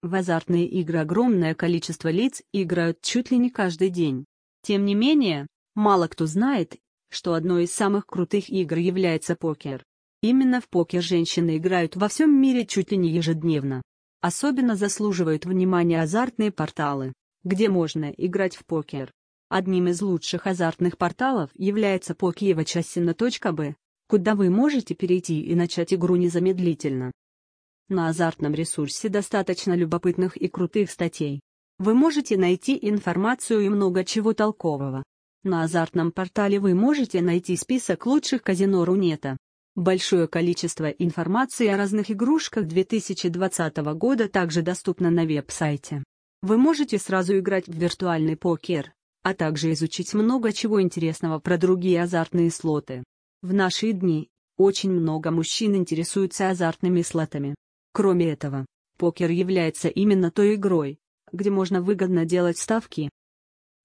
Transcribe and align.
В 0.00 0.14
азартные 0.14 0.66
игры 0.68 0.98
огромное 0.98 1.56
количество 1.56 2.08
лиц 2.08 2.42
играют 2.52 3.00
чуть 3.02 3.32
ли 3.32 3.36
не 3.36 3.50
каждый 3.50 3.88
день. 3.90 4.26
Тем 4.62 4.84
не 4.84 4.94
менее, 4.94 5.48
мало 5.74 6.06
кто 6.06 6.26
знает, 6.26 6.76
что 7.10 7.34
одной 7.34 7.64
из 7.64 7.72
самых 7.72 8.06
крутых 8.06 8.48
игр 8.48 8.76
является 8.76 9.34
покер. 9.34 9.82
Именно 10.22 10.60
в 10.60 10.68
покер 10.68 11.02
женщины 11.02 11.56
играют 11.56 11.96
во 11.96 12.06
всем 12.06 12.40
мире 12.40 12.64
чуть 12.64 12.92
ли 12.92 12.96
не 12.96 13.10
ежедневно. 13.10 13.82
Особенно 14.20 14.76
заслуживают 14.76 15.46
внимания 15.46 16.00
азартные 16.00 16.52
порталы, 16.52 17.12
где 17.42 17.68
можно 17.68 18.12
играть 18.16 18.54
в 18.54 18.66
покер. 18.66 19.12
Одним 19.48 19.88
из 19.88 20.00
лучших 20.00 20.46
азартных 20.46 20.96
порталов 20.96 21.50
является 21.54 22.14
pokievachasina.b, 22.14 23.74
куда 24.06 24.34
вы 24.36 24.50
можете 24.50 24.94
перейти 24.94 25.40
и 25.40 25.56
начать 25.56 25.92
игру 25.92 26.14
незамедлительно. 26.14 27.10
На 27.90 28.08
азартном 28.08 28.52
ресурсе 28.52 29.08
достаточно 29.08 29.74
любопытных 29.74 30.36
и 30.36 30.48
крутых 30.48 30.90
статей. 30.90 31.40
Вы 31.78 31.94
можете 31.94 32.36
найти 32.36 32.78
информацию 32.82 33.60
и 33.60 33.70
много 33.70 34.04
чего 34.04 34.34
толкового. 34.34 35.04
На 35.42 35.62
азартном 35.62 36.12
портале 36.12 36.60
вы 36.60 36.74
можете 36.74 37.22
найти 37.22 37.56
список 37.56 38.04
лучших 38.04 38.42
казино 38.42 38.84
Рунета. 38.84 39.38
Большое 39.74 40.28
количество 40.28 40.90
информации 40.90 41.68
о 41.68 41.78
разных 41.78 42.10
игрушках 42.10 42.66
2020 42.66 43.76
года 43.94 44.28
также 44.28 44.60
доступно 44.60 45.08
на 45.08 45.24
веб-сайте. 45.24 46.04
Вы 46.42 46.58
можете 46.58 46.98
сразу 46.98 47.38
играть 47.38 47.68
в 47.68 47.72
виртуальный 47.72 48.36
покер, 48.36 48.92
а 49.22 49.32
также 49.32 49.72
изучить 49.72 50.12
много 50.12 50.52
чего 50.52 50.82
интересного 50.82 51.38
про 51.38 51.56
другие 51.56 52.02
азартные 52.02 52.50
слоты. 52.50 53.02
В 53.40 53.54
наши 53.54 53.92
дни, 53.92 54.28
очень 54.58 54.90
много 54.90 55.30
мужчин 55.30 55.74
интересуются 55.74 56.50
азартными 56.50 57.00
слотами. 57.00 57.54
Кроме 57.98 58.30
этого, 58.30 58.64
покер 58.96 59.28
является 59.28 59.88
именно 59.88 60.30
той 60.30 60.54
игрой, 60.54 61.00
где 61.32 61.50
можно 61.50 61.82
выгодно 61.82 62.24
делать 62.24 62.56
ставки. 62.56 63.10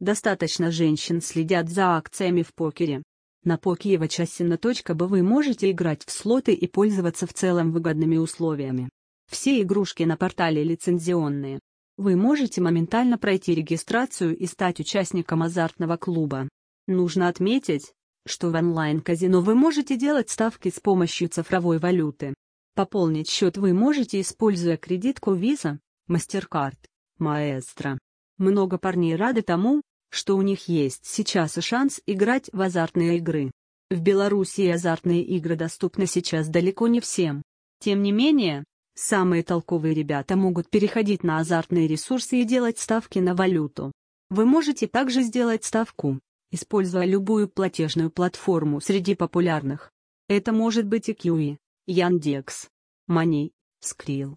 Достаточно 0.00 0.70
женщин 0.70 1.22
следят 1.22 1.70
за 1.70 1.96
акциями 1.96 2.42
в 2.42 2.52
покере. 2.52 3.02
На 3.42 3.56
pokievachasina.b 3.56 5.06
вы 5.06 5.22
можете 5.22 5.70
играть 5.70 6.04
в 6.04 6.10
слоты 6.10 6.52
и 6.52 6.66
пользоваться 6.66 7.26
в 7.26 7.32
целом 7.32 7.72
выгодными 7.72 8.18
условиями. 8.18 8.90
Все 9.30 9.62
игрушки 9.62 10.02
на 10.02 10.18
портале 10.18 10.62
лицензионные. 10.62 11.58
Вы 11.96 12.14
можете 12.14 12.60
моментально 12.60 13.16
пройти 13.16 13.54
регистрацию 13.54 14.36
и 14.36 14.44
стать 14.44 14.78
участником 14.78 15.42
азартного 15.42 15.96
клуба. 15.96 16.50
Нужно 16.86 17.28
отметить, 17.28 17.94
что 18.26 18.50
в 18.50 18.56
онлайн-казино 18.56 19.40
вы 19.40 19.54
можете 19.54 19.96
делать 19.96 20.28
ставки 20.28 20.68
с 20.68 20.80
помощью 20.80 21.30
цифровой 21.30 21.78
валюты. 21.78 22.34
Пополнить 22.74 23.28
счет 23.28 23.58
вы 23.58 23.74
можете, 23.74 24.20
используя 24.20 24.78
кредитку 24.78 25.34
Visa, 25.34 25.78
MasterCard, 26.08 26.78
Maestro. 27.20 27.98
Много 28.38 28.78
парней 28.78 29.14
рады 29.14 29.42
тому, 29.42 29.82
что 30.08 30.36
у 30.36 30.42
них 30.42 30.68
есть 30.68 31.04
сейчас 31.04 31.58
и 31.58 31.60
шанс 31.60 32.00
играть 32.06 32.48
в 32.52 32.60
азартные 32.60 33.18
игры. 33.18 33.50
В 33.90 34.00
Беларуси 34.00 34.68
азартные 34.68 35.22
игры 35.22 35.54
доступны 35.54 36.06
сейчас 36.06 36.48
далеко 36.48 36.88
не 36.88 37.00
всем. 37.00 37.42
Тем 37.78 38.02
не 38.02 38.10
менее, 38.10 38.64
самые 38.94 39.42
толковые 39.42 39.94
ребята 39.94 40.36
могут 40.36 40.70
переходить 40.70 41.24
на 41.24 41.40
азартные 41.40 41.86
ресурсы 41.86 42.40
и 42.40 42.44
делать 42.44 42.78
ставки 42.78 43.18
на 43.18 43.34
валюту. 43.34 43.92
Вы 44.30 44.46
можете 44.46 44.86
также 44.86 45.20
сделать 45.22 45.64
ставку, 45.64 46.20
используя 46.50 47.04
любую 47.04 47.48
платежную 47.48 48.10
платформу 48.10 48.80
среди 48.80 49.14
популярных. 49.14 49.90
Это 50.26 50.52
может 50.52 50.86
быть 50.86 51.10
и 51.10 51.12
Kiwi, 51.12 51.58
Яндекс, 51.86 52.68
Money, 53.10 53.50
Skrill. 53.82 54.36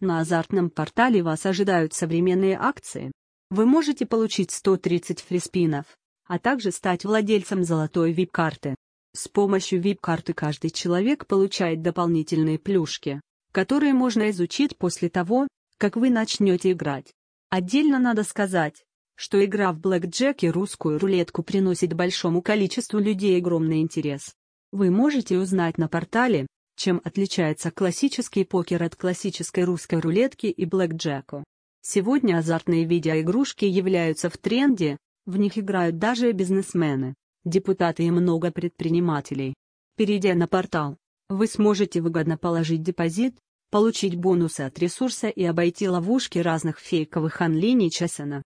На 0.00 0.20
азартном 0.20 0.68
портале 0.68 1.22
вас 1.22 1.46
ожидают 1.46 1.94
современные 1.94 2.58
акции, 2.58 3.10
вы 3.48 3.64
можете 3.64 4.04
получить 4.04 4.50
130 4.50 5.22
фриспинов, 5.22 5.86
а 6.26 6.38
также 6.38 6.70
стать 6.70 7.06
владельцем 7.06 7.64
золотой 7.64 8.12
VIP-карты. 8.12 8.74
С 9.14 9.28
помощью 9.28 9.80
VIP-карты 9.80 10.34
каждый 10.34 10.68
человек 10.68 11.26
получает 11.26 11.80
дополнительные 11.80 12.58
плюшки, 12.58 13.22
которые 13.50 13.94
можно 13.94 14.28
изучить 14.28 14.76
после 14.76 15.08
того, 15.08 15.48
как 15.78 15.96
вы 15.96 16.10
начнете 16.10 16.72
играть. 16.72 17.14
Отдельно 17.48 17.98
надо 17.98 18.24
сказать, 18.24 18.84
что 19.14 19.42
игра 19.42 19.72
в 19.72 19.80
блэкджек 19.80 20.42
и 20.42 20.50
русскую 20.50 20.98
рулетку 20.98 21.42
приносит 21.42 21.94
большому 21.94 22.42
количеству 22.42 22.98
людей 22.98 23.38
огромный 23.38 23.80
интерес. 23.80 24.34
Вы 24.70 24.90
можете 24.90 25.38
узнать 25.38 25.78
на 25.78 25.88
портале, 25.88 26.46
чем 26.78 27.00
отличается 27.04 27.72
классический 27.72 28.44
покер 28.44 28.84
от 28.84 28.94
классической 28.94 29.64
русской 29.64 29.98
рулетки 29.98 30.46
и 30.46 30.64
блэкджеку. 30.64 31.42
Сегодня 31.82 32.38
азартные 32.38 32.84
видеоигрушки 32.84 33.64
являются 33.64 34.30
в 34.30 34.38
тренде, 34.38 34.96
в 35.26 35.36
них 35.36 35.58
играют 35.58 35.98
даже 35.98 36.30
бизнесмены, 36.32 37.14
депутаты 37.44 38.04
и 38.04 38.10
много 38.12 38.52
предпринимателей. 38.52 39.54
Перейдя 39.96 40.34
на 40.34 40.46
портал, 40.46 40.96
вы 41.28 41.48
сможете 41.48 42.00
выгодно 42.00 42.38
положить 42.38 42.82
депозит, 42.82 43.36
получить 43.70 44.14
бонусы 44.14 44.60
от 44.60 44.78
ресурса 44.78 45.28
и 45.28 45.42
обойти 45.42 45.88
ловушки 45.88 46.38
разных 46.38 46.78
фейковых 46.78 47.40
онлиний 47.40 47.90
Часана. 47.90 48.42